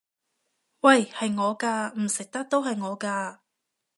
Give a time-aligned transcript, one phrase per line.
[0.79, 1.05] 喂！
[1.11, 1.93] 係我㗎！
[1.99, 3.41] 唔食得都係我㗎！